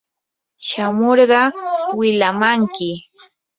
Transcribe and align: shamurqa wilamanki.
shamurqa 0.67 1.41
wilamanki. 1.99 2.91